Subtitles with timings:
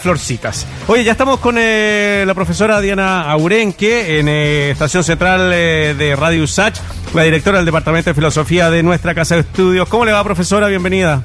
[0.00, 0.66] Florcitas.
[0.86, 6.16] Oye, ya estamos con eh, la profesora Diana Aurenque en eh, Estación Central eh, de
[6.16, 6.80] Radio USACH,
[7.14, 9.88] la directora del Departamento de Filosofía de nuestra Casa de Estudios.
[9.88, 10.68] ¿Cómo le va, profesora?
[10.68, 11.22] Bienvenida.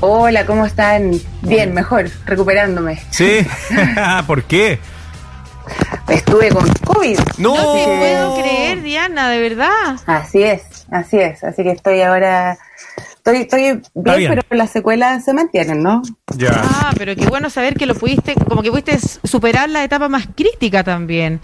[0.00, 1.12] Hola, ¿cómo están?
[1.40, 3.00] Bien, mejor, recuperándome.
[3.10, 3.46] ¿Sí?
[4.26, 4.78] ¿Por qué?
[6.08, 7.18] Estuve con COVID.
[7.38, 9.96] No, no te puedo creer, Diana, de verdad.
[10.06, 11.42] Así es, así es.
[11.42, 12.58] Así que estoy ahora
[13.26, 16.02] Estoy, estoy bien, pero las secuelas se mantienen, ¿no?
[16.36, 16.52] Ya.
[16.54, 20.28] Ah, pero qué bueno saber que lo pudiste, como que pudiste superar la etapa más
[20.34, 21.40] crítica también.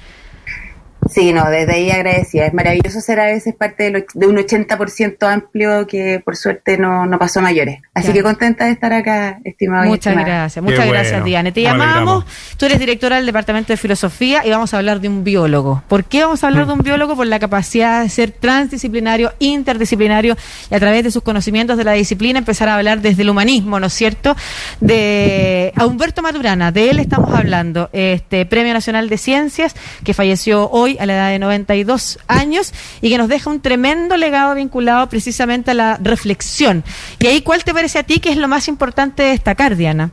[1.10, 2.46] Sí, no, desde ahí agradecida.
[2.46, 7.18] Es maravilloso ser a veces parte de, un 80% amplio que por suerte no, no
[7.18, 7.80] pasó mayores.
[7.92, 9.86] Así que contenta de estar acá, estimado.
[9.86, 11.52] Muchas gracias, muchas gracias, Diana.
[11.52, 12.24] Te llamamos,
[12.56, 15.82] tú eres directora del Departamento de Filosofía y vamos a hablar de un biólogo.
[15.88, 17.16] ¿Por qué vamos a hablar de un biólogo?
[17.16, 20.36] Por la capacidad de ser transdisciplinario, interdisciplinario
[20.70, 23.80] y a través de sus conocimientos de la disciplina empezar a hablar desde el humanismo,
[23.80, 24.36] ¿no es cierto?
[24.80, 29.74] De a Humberto Maturana, de él estamos hablando, este Premio Nacional de Ciencias
[30.04, 34.16] que falleció hoy a la edad de 92 años y que nos deja un tremendo
[34.16, 36.84] legado vinculado precisamente a la reflexión.
[37.18, 40.12] Y ahí, ¿cuál te parece a ti que es lo más importante de destacar, Diana?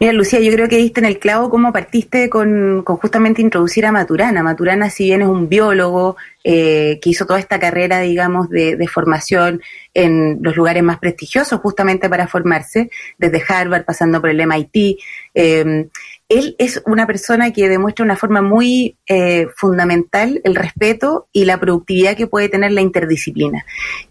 [0.00, 3.90] Mira, Lucía, yo creo que diste en el clavo cómo partiste con, justamente introducir a
[3.90, 4.44] Maturana.
[4.44, 9.60] Maturana, si bien es un biólogo eh, que hizo toda esta carrera, digamos, de, formación
[9.94, 15.00] en los lugares más prestigiosos justamente para formarse, desde Harvard, pasando por el MIT,
[15.34, 15.88] eh,
[16.28, 21.58] él es una persona que demuestra una forma muy eh, fundamental el respeto y la
[21.58, 23.64] productividad que puede tener la interdisciplina.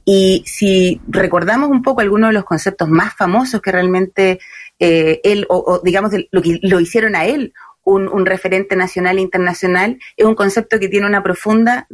[0.04, 4.40] Y si recordamos un poco algunos de los conceptos más famosos que realmente
[4.80, 7.54] eh, él, o, digamos lo que lo hicieron a él
[7.96, 11.88] un, referente nacional e internacional, es un concepto que tiene una profunda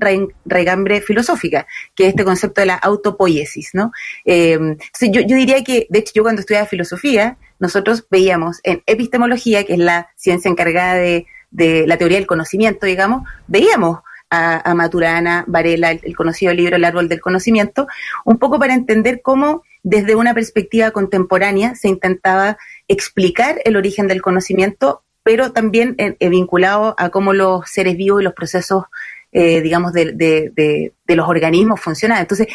[0.46, 3.92] regambre filosófica, que es este concepto de la autopoiesis, ¿no?
[4.26, 4.58] Eh,
[5.02, 9.74] yo, yo, diría que, de hecho, yo cuando estudiaba filosofía, nosotros veíamos en epistemología, que
[9.74, 14.00] es la ciencia encargada de, la teoría del conocimiento, digamos, veíamos
[14.32, 17.86] a, Maturana, Varela, el, conocido libro El árbol del conocimiento,
[18.26, 22.58] un poco para entender cómo desde una perspectiva contemporánea se intentaba
[22.88, 28.22] explicar el origen del conocimiento pero también eh, eh, vinculado a cómo los seres vivos
[28.22, 28.84] y los procesos,
[29.32, 32.20] eh, digamos, de, de, los organismos funcionan.
[32.20, 32.48] Entonces,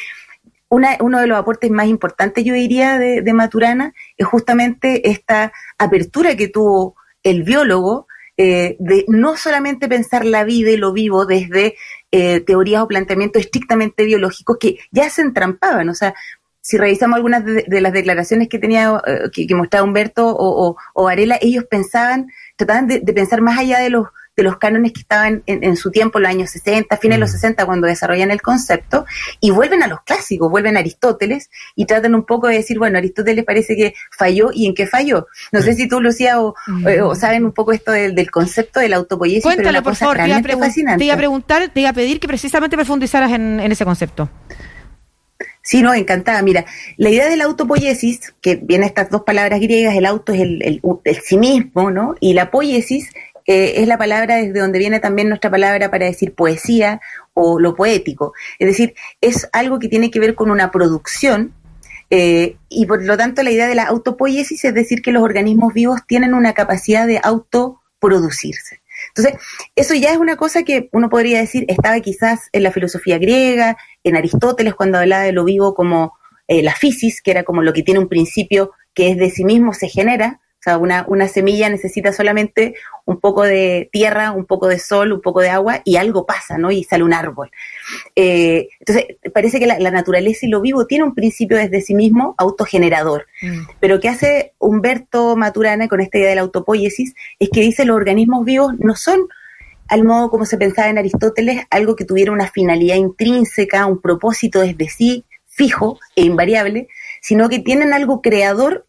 [0.68, 6.48] uno de los aportes más importantes, yo diría, de, Maturana es justamente esta apertura que
[6.48, 8.06] tuvo el biólogo
[8.36, 11.74] de no solamente pensar la vida y lo vivo desde
[12.10, 15.88] teorías o planteamientos estrictamente biológicos que ya se entrampaban.
[15.88, 16.14] O sea,
[16.68, 19.00] si revisamos algunas de, las declaraciones que tenía,
[19.32, 23.88] que, mostraba Humberto o, o, o Varela, ellos pensaban trataban de, pensar más allá de
[23.88, 27.32] los de los cánones que estaban en, su tiempo, los años 60, fines de los
[27.32, 27.66] 60, mm.
[27.66, 29.04] cuando desarrollan el concepto,
[29.40, 32.98] y vuelven a los clásicos, vuelven a Aristóteles y tratan un poco de decir, bueno,
[32.98, 35.26] Aristóteles parece que falló y en qué falló.
[35.50, 36.54] No sé si tú, Lucía, o,
[37.02, 40.18] o, saben un poco esto del, concepto de la autopoiesis, pero una por cosa favor,
[40.18, 40.98] te fascinante.
[41.00, 44.30] Te iba a preguntar, te iba a pedir que precisamente profundizaras en, ese concepto.
[45.68, 46.40] Sí, no, encantada.
[46.40, 46.64] Mira,
[46.96, 50.62] la idea de la autopoiesis, que viene estas dos palabras griegas, el auto es el,
[50.62, 50.80] el,
[51.22, 52.14] sí mismo, ¿no?
[52.20, 53.10] Y la poiesis
[53.44, 57.02] es la palabra desde donde viene también nuestra palabra para decir poesía
[57.34, 58.32] o lo poético.
[58.58, 61.52] Es decir, es algo que tiene que ver con una producción
[62.08, 65.74] eh, y por lo tanto la idea de la autopoiesis es decir que los organismos
[65.74, 68.80] vivos tienen una capacidad de autoproducirse.
[69.08, 69.40] Entonces,
[69.76, 73.76] eso ya es una cosa que uno podría decir estaba quizás en la filosofía griega,
[74.04, 76.14] en Aristóteles cuando hablaba de lo vivo como
[76.46, 79.44] eh, la fisis, que era como lo que tiene un principio que es de sí
[79.44, 82.74] mismo se genera, sea, una, una, semilla necesita solamente
[83.04, 86.58] un poco de tierra, un poco de sol, un poco de agua y algo pasa,
[86.58, 86.70] ¿no?
[86.70, 87.50] Y sale un árbol.
[88.16, 92.34] Eh, entonces, parece que la, naturaleza y lo vivo tiene un principio desde sí mismo
[92.38, 93.26] autogenerador.
[93.42, 93.62] Mm.
[93.80, 97.96] Pero que hace Humberto Maturana con esta idea de la autopoiesis es que dice los
[97.96, 99.20] organismos vivos no son
[99.88, 104.60] al modo como se pensaba en Aristóteles, algo que tuviera una finalidad intrínseca, un propósito
[104.60, 106.88] desde sí fijo e invariable,
[107.20, 108.86] sino que tienen algo creador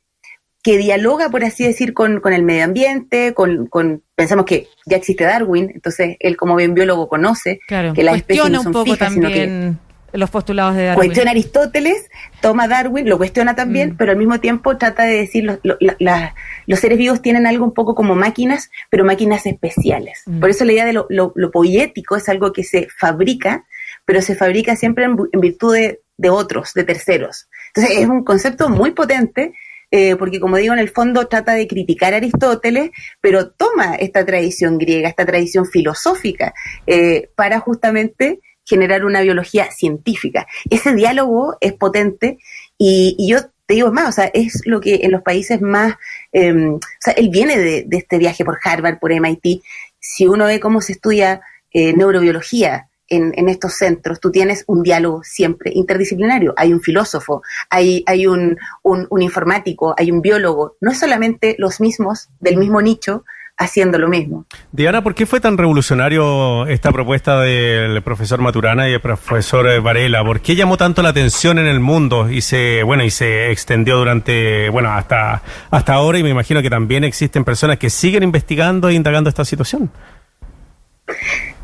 [0.62, 4.97] que dialoga, por así decir, con, con el medio ambiente, con, con, pensamos que ya
[4.97, 8.97] existe Darwin, entonces él como bien biólogo conoce que las especies no son un poco
[8.97, 9.79] también
[10.14, 11.08] los postulados de Darwin.
[11.08, 12.09] Cuestiona Aristóteles,
[12.41, 13.97] toma Darwin, lo cuestiona también, mm.
[13.97, 17.96] pero al mismo tiempo trata de decir los, los seres vivos tienen algo un poco
[17.96, 20.23] como máquinas, pero máquinas especiales.
[20.26, 20.40] Mm.
[20.40, 23.66] Por eso la idea de lo, lo, poético es algo que se fabrica,
[24.05, 27.47] pero se fabrica siempre en, en virtud de, de otros, de terceros.
[27.67, 29.53] Entonces es un concepto muy potente
[29.91, 32.91] eh, porque como digo, en el fondo trata de criticar a Aristóteles,
[33.22, 36.53] pero toma esta tradición griega, esta tradición filosófica,
[36.86, 40.46] eh, para justamente generar una biología científica.
[40.70, 42.38] Ese diálogo es potente
[42.78, 45.96] y, yo te digo más, o sea, es lo que en los países más,
[46.32, 49.64] em, o sea, él viene de, este viaje por Harvard, por MIT,
[50.00, 51.41] si uno ve cómo se estudia
[51.72, 56.53] eh, neurobiología en, estos centros, tú tienes un diálogo siempre interdisciplinario.
[56.58, 60.78] Hay un filósofo, hay, hay un, un, informático, hay un biólogo.
[60.82, 63.23] No es solamente los mismos del mismo nicho
[63.58, 64.46] haciendo lo mismo.
[64.72, 70.23] Diana, ¿por qué fue tan revolucionario esta propuesta del profesor Maturana y el profesor Varela?
[70.23, 73.97] ¿Por qué llamó tanto la atención en el mundo y se, bueno, y se extendió
[73.97, 78.88] durante, bueno, hasta, hasta ahora y me imagino que también existen personas que siguen investigando
[78.88, 79.91] e indagando esta situación?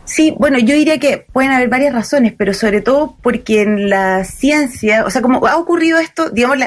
[0.05, 4.23] Sí, bueno, yo diría que pueden haber varias razones, pero sobre todo porque en la
[4.23, 6.57] ciencia, o sea, como ha ocurrido esto, digamos,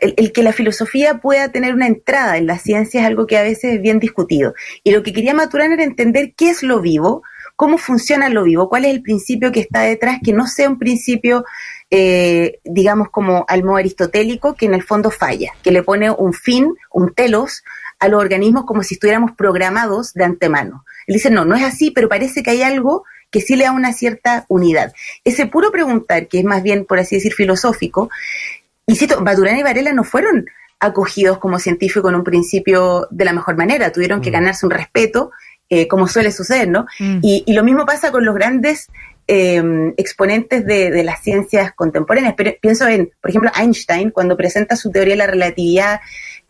[0.00, 3.42] el, que la filosofía pueda tener una entrada en la ciencia es algo que a
[3.42, 4.54] veces es bien discutido.
[4.82, 7.22] Y lo que quería Maturana era entender qué es lo vivo,
[7.54, 10.78] cómo funciona lo vivo, cuál es el principio que está detrás, que no sea un
[10.78, 11.44] principio,
[11.90, 16.32] eh, digamos, como al modo aristotélico, que en el fondo falla, que le pone un
[16.32, 17.62] fin, un telos,
[17.98, 20.84] a los organismos como si estuviéramos programados de antemano.
[21.06, 23.72] Él dice, no, no es así, pero parece que hay algo que sí le da
[23.72, 24.92] una cierta unidad.
[25.24, 28.10] Ese puro preguntar, que es más bien, por así decir, filosófico,
[28.86, 30.46] insisto, Badurán y Varela no fueron
[30.80, 34.32] acogidos como científicos en un principio de la mejor manera, tuvieron que mm.
[34.32, 35.30] ganarse un respeto,
[35.68, 36.86] eh, como suele suceder, ¿no?
[36.98, 37.18] Mm.
[37.22, 38.88] Y, lo mismo pasa con los grandes
[39.26, 42.34] em, exponentes de, las ciencias contemporáneas.
[42.36, 46.00] Pero pienso en, por ejemplo, Einstein, cuando presenta su teoría de la relatividad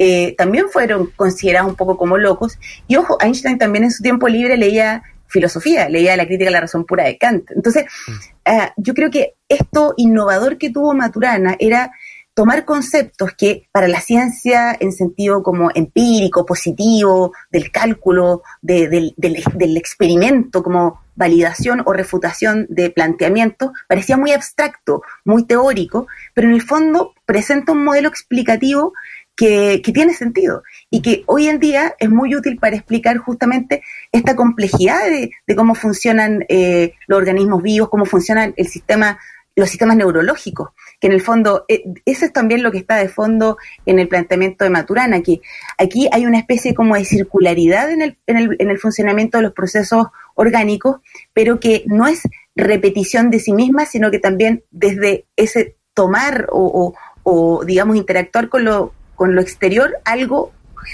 [0.02, 2.58] eh, también fueron considerados un poco como locos.
[2.88, 6.62] Y ojo, Einstein también en su tiempo libre leía filosofía, leía la crítica a la
[6.62, 7.50] razón pura de Kant.
[7.50, 8.12] Entonces, mm.
[8.46, 11.92] ah, yo creo que esto innovador que tuvo Maturana era
[12.32, 19.76] tomar conceptos que para la ciencia en sentido como empírico, positivo, del cálculo, del, del,
[19.76, 26.62] experimento como validación o refutación de planteamientos, parecía muy abstracto, muy teórico, pero en el
[26.62, 28.94] fondo presenta un modelo explicativo
[29.40, 33.82] que, tiene sentido y que hoy en día es muy útil para explicar justamente
[34.12, 39.18] esta complejidad de, cómo funcionan eh, los organismos vivos, cómo funcionan el sistema,
[39.56, 40.70] los sistemas neurológicos,
[41.00, 43.56] que en el fondo, eh, eso es también lo que está de fondo
[43.86, 45.40] en el planteamiento de Maturana, que
[45.78, 49.44] aquí hay una especie como de circularidad en el, en el, en el funcionamiento de
[49.44, 50.98] los procesos orgánicos,
[51.32, 52.22] pero que no es
[52.54, 58.64] repetición de sí misma, sino que también desde ese tomar o, o digamos, interactuar con
[58.64, 60.50] lo, con lo exterior algo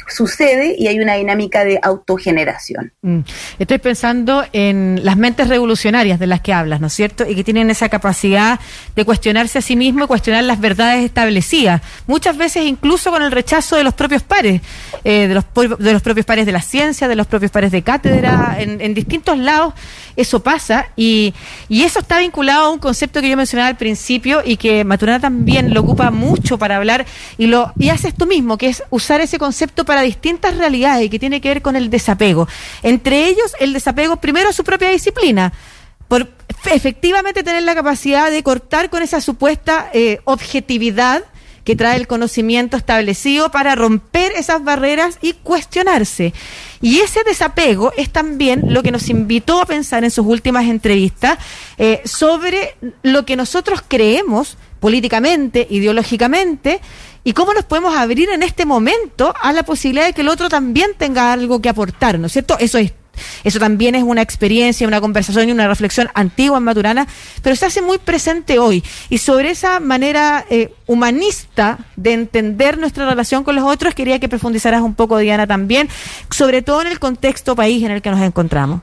[0.09, 2.93] sucede y hay una dinámica de autogeneración.
[3.03, 3.21] Mm.
[3.59, 7.25] Estoy pensando en las mentes revolucionarias de las que hablas, ¿no es cierto?
[7.29, 8.61] Y que tienen esa capacidad
[8.95, 13.33] de cuestionarse a sí mismo y cuestionar las verdades establecidas, muchas veces incluso con el
[13.33, 14.61] rechazo de los propios pares,
[15.05, 15.45] eh, de, los,
[15.79, 19.37] de los propios pares de la ciencia, de los propios pares de cátedra, en, distintos
[19.37, 19.75] lados
[20.17, 21.35] eso pasa y,
[21.69, 25.21] y, eso está vinculado a un concepto que yo mencionaba al principio y que Maturana
[25.21, 27.05] también lo ocupa mucho para hablar
[27.37, 31.09] y lo y hace esto mismo, que es usar ese concepto para distintas realidades y
[31.09, 32.49] que tiene que ver con el desapego.
[32.83, 35.53] Entre ellos, el desapego primero a su propia disciplina
[36.09, 36.29] por
[36.73, 41.25] efectivamente tener la capacidad de cortar con esa supuesta eh, objetividad
[41.65, 46.33] que trae el conocimiento establecido para romper esas barreras y cuestionarse.
[46.81, 51.39] Y ese desapego es también lo que nos invitó a pensar en sus últimas entrevistas
[51.77, 56.81] eh, sobre lo que nosotros creemos políticamente, ideológicamente,
[57.27, 60.49] y cómo nos podemos abrir en este momento a la posibilidad de que el otro
[60.49, 62.57] también tenga algo que aportar, ¿no es cierto?
[62.61, 62.93] Eso es
[63.43, 67.09] eso también es una experiencia, una conversación y una reflexión antigua en Maturana,
[67.43, 68.85] pero se hace muy presente hoy.
[69.09, 74.29] Y sobre esa manera eh, humanista de entender nuestra relación con los otros, quería que
[74.29, 75.89] profundizaras un poco, Diana, también,
[76.31, 78.83] sobre todo en el contexto país en el que nos encontramos.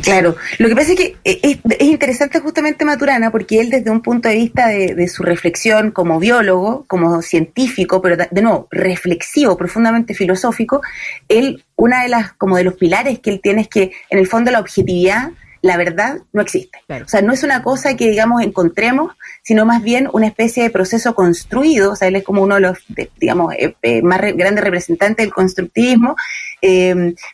[0.00, 4.00] Claro, lo que pasa es que eh, es, interesante justamente Maturana porque él desde un
[4.00, 10.14] punto de vista de, su reflexión como biólogo, como científico, pero de nuevo, reflexivo, profundamente
[10.14, 10.80] filosófico,
[11.28, 14.26] él, una de las, como de los pilares que él tiene es que en el
[14.26, 15.30] fondo la objetividad,
[15.60, 16.78] la verdad, no existe.
[16.88, 20.70] O sea, no es una cosa que, digamos, encontremos, sino más bien una especie de
[20.70, 22.78] proceso construido, o sea, él es como uno de los,
[23.20, 26.16] digamos, eh, eh, más grandes representantes del constructivismo,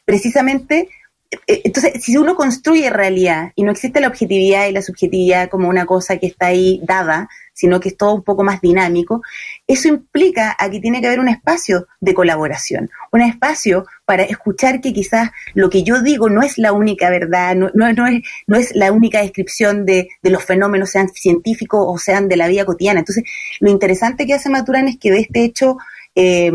[0.05, 0.98] precisamente eh,
[1.47, 5.85] entonces, si uno construye realidad y no existe la objetividad y la subjetividad como una
[5.85, 9.21] cosa que está ahí dada, sino que es todo un poco más dinámico,
[9.67, 14.81] eso implica a que tiene que haber un espacio de colaboración, un espacio para escuchar
[14.81, 18.57] que quizás lo que yo digo no es la única verdad, no, no, es, no
[18.57, 22.65] es la única descripción de, de, los fenómenos, sean científicos o sean de la vida
[22.65, 23.01] cotidiana.
[23.01, 23.25] Entonces,
[23.61, 25.77] lo interesante que hace Maturana es que de este hecho,
[26.15, 26.51] eh,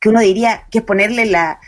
[0.00, 1.58] que uno diría que es ponerle la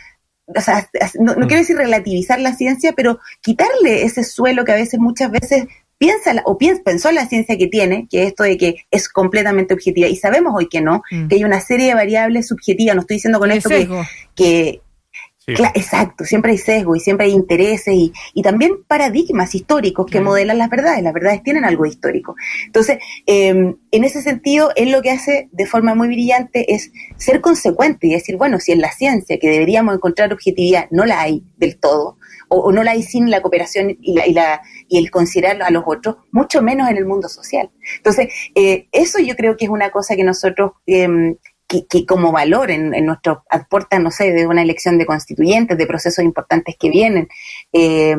[0.55, 0.89] o sea,
[1.19, 1.47] no, mm.
[1.47, 5.65] quiero decir relativizar la ciencia, pero quitarle ese suelo que a veces, muchas veces
[5.97, 10.07] piensa o piensa, pensó la ciencia que tiene, que esto de que es completamente objetiva,
[10.07, 11.27] y sabemos hoy que no, mm.
[11.27, 13.69] que hay una serie de variables subjetivas, no estoy diciendo con esto
[14.35, 14.81] que,
[15.47, 20.57] exacto, siempre hay sesgo y siempre hay intereses y, y también paradigmas históricos que modelan
[20.57, 21.03] las verdades.
[21.03, 22.35] Las verdades tienen algo histórico.
[22.65, 27.41] Entonces, em, en ese sentido, él lo que hace de forma muy brillante es ser
[27.41, 31.43] consecuente y decir, bueno, si en la ciencia que deberíamos encontrar objetividad no la hay
[31.57, 32.17] del todo,
[32.47, 35.71] o, no la hay sin la cooperación y, la, y, la, y el considerar a
[35.71, 37.71] los otros, mucho menos en el mundo social.
[37.95, 40.73] Entonces, eh, eso yo creo que es una cosa que nosotros...
[40.85, 41.37] Eh,
[41.89, 45.87] que, como valor en, en nuestro aporta, no sé, de una elección de constituyentes, de
[45.87, 47.27] procesos importantes que vienen.
[47.71, 48.15] Eh,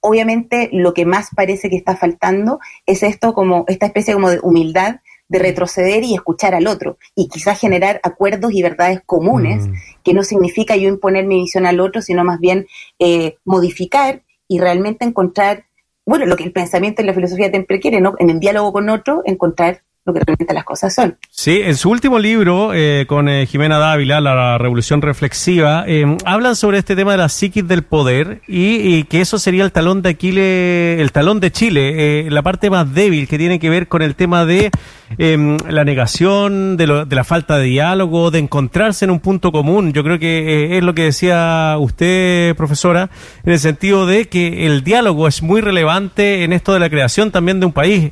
[0.00, 4.38] obviamente lo que más parece que está faltando es esto como esta especie como de
[4.42, 9.72] humildad de retroceder y escuchar al otro y quizás generar acuerdos y verdades comunes, mm.
[10.02, 12.66] que no significa yo imponer mi visión al otro, sino más bien
[12.98, 15.64] eh, modificar y realmente encontrar,
[16.04, 18.14] bueno, lo que el pensamiento en la filosofía siempre quiere, ¿no?
[18.18, 21.16] En el diálogo con otro, encontrar lo que realmente las cosas son.
[21.30, 26.56] Sí, en su último libro, eh, con eh, Jimena Dávila, La Revolución Reflexiva, eh, hablan
[26.56, 30.10] sobre este tema de la psiquis del poder y, que eso sería el talón de
[30.10, 34.14] Aquile, el talón de Chile, la parte más débil que tiene que ver con el
[34.14, 34.70] tema de
[35.18, 39.52] em, la negación, de, lo, de, la falta de diálogo, de encontrarse en un punto
[39.52, 39.92] común.
[39.92, 43.10] Yo creo que es lo que decía usted, profesora,
[43.44, 47.30] en el sentido de que el diálogo es muy relevante en esto de la creación
[47.30, 48.10] también de un país.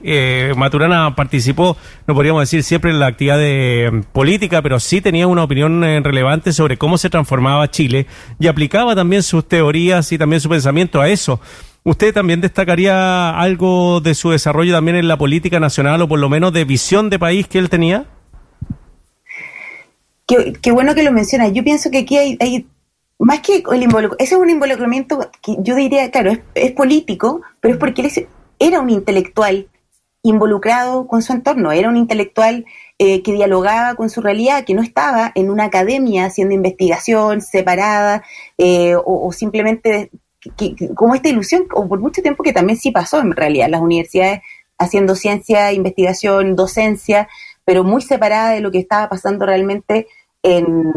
[0.56, 5.26] Maturana participó no podríamos decir siempre en la actividad de em, política, pero sí tenía
[5.26, 8.06] una opinión eh, relevante sobre cómo se transformaba Chile
[8.38, 11.40] y aplicaba también sus teorías y también su pensamiento a eso.
[11.84, 16.28] ¿Usted también destacaría algo de su desarrollo también en la política nacional o por lo
[16.28, 18.06] menos de visión de país que él tenía?
[20.26, 21.48] Qué, bueno que lo menciona.
[21.48, 22.66] Yo pienso que aquí hay,
[23.18, 27.74] más que el involucramiento, ese es un involucramiento que yo diría, claro, es político, pero
[27.74, 28.28] es porque él
[28.60, 29.66] era un intelectual
[30.22, 32.64] involucrado con su entorno, era un intelectual
[32.98, 38.22] eh, que dialogaba con su realidad, que no estaba en una academia haciendo investigación separada
[38.58, 40.10] eh, o, simplemente
[40.94, 44.40] como esta ilusión, o por mucho tiempo que también sí pasó en realidad, las universidades
[44.78, 47.28] haciendo ciencia, investigación, docencia,
[47.64, 50.08] pero muy separada de lo que estaba pasando realmente
[50.42, 50.92] en,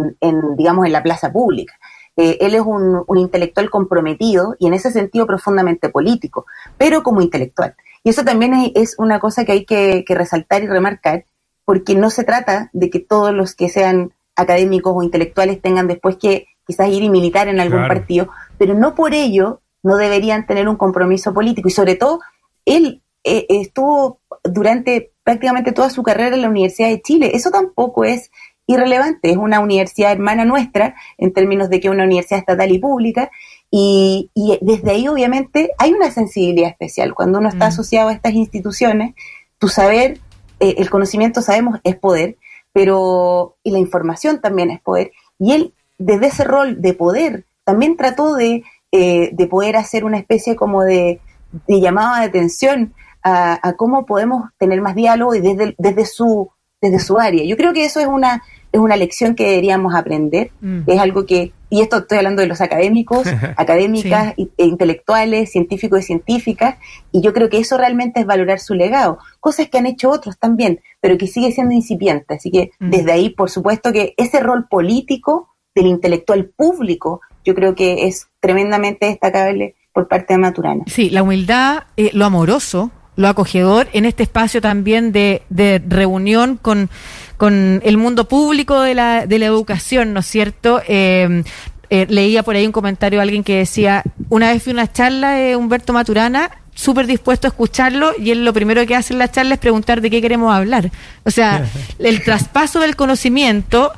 [0.58, 1.76] digamos, en la plaza pública.
[2.18, 6.46] Eh, él es un, intelectual comprometido y en ese sentido profundamente político,
[6.78, 7.76] pero como intelectual.
[8.06, 11.26] Y eso también es, una cosa que hay que, resaltar y remarcar,
[11.66, 16.18] porque no se trata de que todos los que sean académicos o intelectuales tengan después
[16.18, 20.70] que quizás ir y militar en algún partido, pero no por ello no deberían tener
[20.70, 21.68] un compromiso político.
[21.68, 22.20] Y sobre todo,
[22.64, 27.32] él eh, estuvo durante prácticamente toda su carrera en la Universidad de Chile.
[27.34, 28.30] Eso tampoco es
[28.68, 32.78] irrelevante, es una universidad hermana nuestra en términos de que es una universidad estatal y
[32.78, 33.32] pública
[33.72, 34.30] y,
[34.62, 37.14] desde ahí obviamente hay una sensibilidad especial.
[37.14, 37.70] Cuando uno está mm.
[37.70, 39.16] asociado a estas instituciones,
[39.58, 40.20] tu saber,
[40.60, 42.38] eh, el conocimiento sabemos es poder,
[42.74, 45.12] pero y la información también es poder.
[45.40, 50.18] Y él desde ese rol de poder también trató de, eh, de poder hacer una
[50.18, 51.20] especie como de,
[51.68, 52.94] de llamada de atención
[53.28, 57.44] a, cómo podemos tener más diálogo y desde, desde, su, desde su área.
[57.44, 58.44] Yo creo que eso es una,
[58.76, 60.52] es una lección que deberíamos aprender.
[60.62, 60.82] Mm.
[60.88, 63.28] Es algo que y esto estoy hablando de los académicos,
[63.58, 66.78] académicas, e intelectuales, científicos y científicas,
[67.12, 70.38] y yo creo que eso realmente es valorar su legado, cosas que han hecho otros
[70.38, 72.36] también, pero que sigue siendo incipiente.
[72.36, 72.90] Así que mm.
[72.90, 78.28] desde ahí, por supuesto que ese rol político del intelectual público, yo creo que es
[78.40, 80.84] tremendamente destacable por parte de Maturana.
[80.88, 86.58] Sí, la humildad, eh, lo amoroso, lo acogedor en este espacio también de, de reunión
[86.62, 86.90] con
[87.38, 90.82] con el mundo público de la, de la educación, ¿no es cierto?
[90.88, 91.44] Eh,
[91.90, 94.92] eh, leía por ahí un comentario de alguien que decía, una vez fui a una
[94.92, 99.20] charla de Humberto Maturana, súper dispuesto a escucharlo y él lo primero que hace en
[99.20, 100.92] la charla es preguntar de qué queremos hablar.
[101.24, 101.66] O sea,
[102.00, 103.92] el traspaso del conocimiento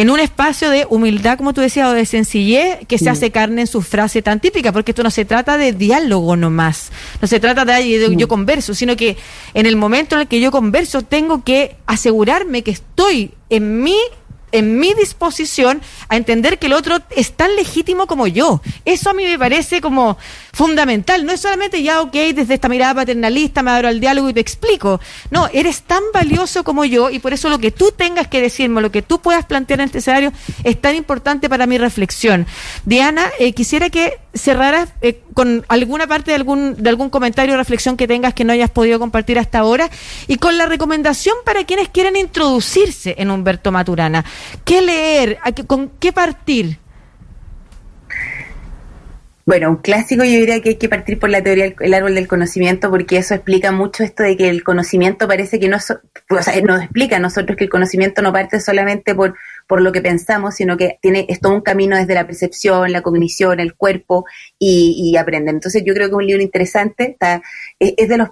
[0.00, 3.60] en un espacio de humildad, como tú decías, o de sencillez, que se hace carne
[3.60, 6.90] en su frase tan típica, porque esto no se trata de diálogo nomás,
[7.20, 9.18] no se trata de, de yo converso, sino que
[9.52, 13.98] en el momento en el que yo converso tengo que asegurarme que estoy en mi
[14.52, 18.60] en mi disposición a entender que el otro es tan legítimo como yo.
[18.84, 20.18] Eso a mí me parece como
[20.52, 21.24] fundamental.
[21.24, 24.40] No es solamente ya, ok, desde esta mirada paternalista me abro al diálogo y te
[24.40, 25.00] explico.
[25.30, 28.80] No, eres tan valioso como yo y por eso lo que tú tengas que decirme,
[28.80, 30.32] lo que tú puedas plantear en este escenario
[30.64, 32.46] es tan importante para mi reflexión.
[32.84, 37.56] Diana, eh, quisiera que cerraras eh, con alguna parte de algún, de algún comentario o
[37.56, 39.90] reflexión que tengas que no hayas podido compartir hasta ahora
[40.28, 44.24] y con la recomendación para quienes quieren introducirse en Humberto Maturana.
[44.64, 45.38] ¿Qué leer?
[45.66, 46.78] ¿Con qué partir?
[49.50, 52.28] Bueno, un clásico yo diría que hay que partir por la teoría del árbol del
[52.28, 56.62] conocimiento porque eso explica mucho esto de que el conocimiento parece que no, o sea,
[56.62, 59.34] nos explica a nosotros que el conocimiento no parte solamente por,
[59.66, 63.02] por lo que pensamos, sino que tiene es todo un camino desde la percepción, la
[63.02, 64.24] cognición, el cuerpo
[64.56, 65.52] y, y aprender.
[65.52, 67.42] Entonces yo creo que es un libro interesante, está,
[67.80, 68.28] es, de los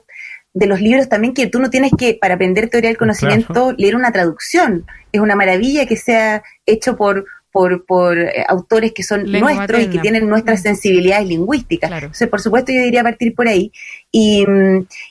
[0.58, 3.94] de los libros también que tú no tienes que, para aprender teoría del conocimiento, leer
[3.94, 4.86] una traducción.
[5.12, 9.88] Es una maravilla que sea hecho por, por, por eh, autores que son nuestros y
[9.88, 10.62] que tienen nuestras mm.
[10.64, 11.92] sensibilidades lingüísticas.
[11.92, 13.70] Entonces, por supuesto, yo diría partir por ahí.
[14.10, 14.44] Y,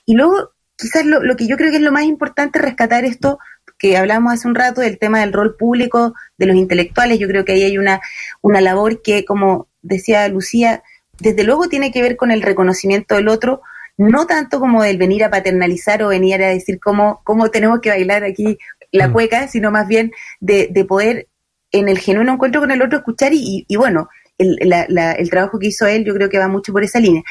[0.05, 3.05] y luego, quizás lo, lo, que yo creo que es lo más importante es rescatar
[3.05, 3.39] esto
[3.79, 7.19] que hablamos hace un rato del tema del rol público de los intelectuales.
[7.19, 8.01] Yo creo que ahí hay una,
[8.41, 10.83] una labor que, como decía Lucía,
[11.19, 13.61] desde luego tiene que ver con el reconocimiento del otro,
[13.97, 17.89] no tanto como el venir a paternalizar o venir a decir cómo, cómo tenemos que
[17.89, 18.57] bailar aquí
[18.91, 19.13] la mm.
[19.13, 21.27] cueca, sino más bien de, de poder
[21.71, 25.67] en el genuino encuentro con el otro escuchar y, y bueno, el, el trabajo que
[25.67, 27.23] hizo él yo creo que va mucho por esa línea.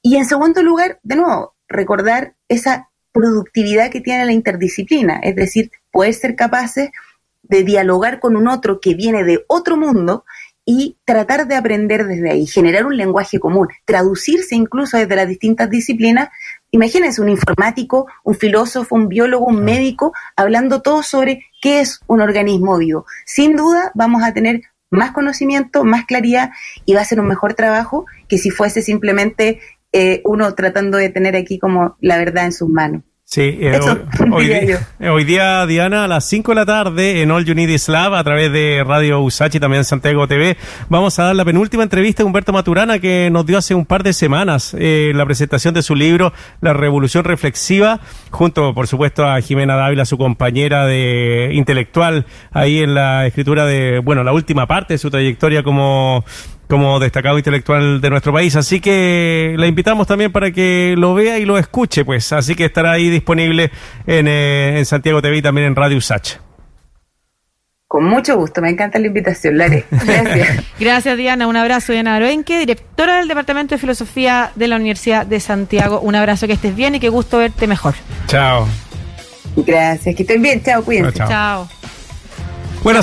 [0.00, 5.70] Y en segundo lugar, de nuevo, recordar esa productividad que tiene la interdisciplina, es decir,
[5.90, 6.90] poder ser capaces
[7.42, 10.24] de dialogar con un otro que viene de otro mundo
[10.64, 15.68] y tratar de aprender desde ahí, generar un lenguaje común, traducirse incluso desde las distintas
[15.68, 16.28] disciplinas.
[16.70, 22.20] Imagínense un informático, un filósofo, un biólogo, un médico, hablando todo sobre qué es un
[22.20, 23.06] organismo vivo.
[23.26, 26.50] Sin duda vamos a tener más conocimiento, más claridad
[26.84, 29.60] y va a ser un mejor trabajo que si fuese simplemente
[29.92, 33.02] eh, uno tratando de tener aquí como la verdad en sus manos.
[33.32, 33.80] Sí, eh,
[35.10, 38.12] hoy, día, Diana, a las 5 de la tarde en All You Need Is Love,
[38.12, 40.58] a través de Radio Usachi, también Santiago TV,
[40.90, 44.02] vamos a dar la penúltima entrevista a Humberto Maturana que nos dio hace un par
[44.02, 49.40] de semanas eh, la presentación de su libro La Revolución Reflexiva, junto, por supuesto, a
[49.40, 54.92] Jimena Dávila, su compañera de intelectual, ahí en la escritura de, bueno, la última parte
[54.92, 56.22] de su trayectoria como
[56.72, 58.56] como destacado intelectual de nuestro país.
[58.56, 62.32] Así que la invitamos también para que lo vea y lo escuche, pues.
[62.32, 63.70] Así que estará ahí disponible
[64.06, 66.36] en, eh, en Santiago TV y también en Radio Usach.
[67.86, 69.84] Con mucho gusto, me encanta la invitación, Lare.
[69.90, 70.64] Gracias.
[70.80, 71.46] Gracias, Diana.
[71.46, 76.00] Un abrazo, Diana Aroenque, directora del Departamento de Filosofía de la Universidad de Santiago.
[76.00, 77.92] Un abrazo, que estés bien y qué gusto verte mejor.
[78.28, 78.66] Chao.
[79.56, 80.62] Gracias, que estén bien.
[80.62, 81.18] Chao, cuídense.
[81.18, 81.28] chao.
[81.28, 81.68] chao.
[82.82, 83.02] Bueno,